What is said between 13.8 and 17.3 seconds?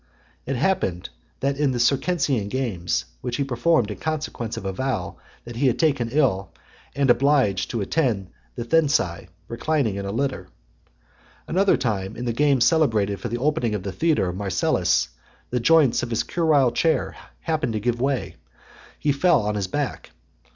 the theatre of Marcellus, the joints of his curule chair